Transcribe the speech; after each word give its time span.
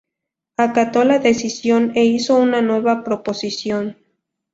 acató 0.57 1.03
la 1.03 1.19
decisión 1.19 1.91
e 1.93 2.05
hizo 2.05 2.35
una 2.35 2.63
nueva 2.63 3.03
proposición 3.03 3.97